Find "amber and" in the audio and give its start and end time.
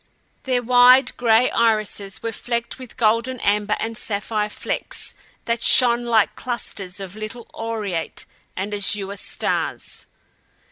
3.41-3.95